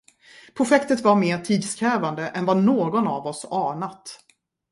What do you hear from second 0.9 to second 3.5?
var mer tidskrävande än vad någon av oss